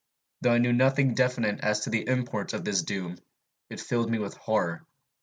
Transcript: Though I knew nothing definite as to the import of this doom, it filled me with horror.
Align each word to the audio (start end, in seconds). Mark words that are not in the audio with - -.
Though 0.41 0.49
I 0.53 0.57
knew 0.57 0.73
nothing 0.73 1.13
definite 1.13 1.59
as 1.59 1.81
to 1.81 1.91
the 1.91 2.07
import 2.07 2.53
of 2.53 2.65
this 2.65 2.81
doom, 2.81 3.19
it 3.69 3.79
filled 3.79 4.09
me 4.09 4.17
with 4.17 4.33
horror. 4.35 4.83